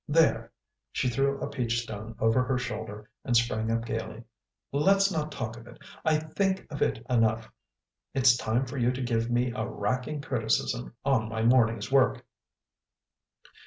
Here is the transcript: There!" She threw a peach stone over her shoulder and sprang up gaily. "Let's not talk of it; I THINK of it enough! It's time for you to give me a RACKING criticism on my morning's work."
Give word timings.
There!" 0.07 0.51
She 0.91 1.07
threw 1.09 1.39
a 1.39 1.47
peach 1.47 1.79
stone 1.83 2.15
over 2.17 2.41
her 2.41 2.57
shoulder 2.57 3.07
and 3.23 3.37
sprang 3.37 3.69
up 3.69 3.85
gaily. 3.85 4.23
"Let's 4.71 5.11
not 5.11 5.31
talk 5.31 5.57
of 5.57 5.67
it; 5.67 5.77
I 6.03 6.17
THINK 6.17 6.65
of 6.71 6.81
it 6.81 7.05
enough! 7.07 7.51
It's 8.15 8.35
time 8.35 8.65
for 8.65 8.79
you 8.79 8.91
to 8.93 9.01
give 9.03 9.29
me 9.29 9.51
a 9.51 9.67
RACKING 9.67 10.21
criticism 10.21 10.95
on 11.05 11.29
my 11.29 11.43
morning's 11.43 11.91
work." 11.91 12.25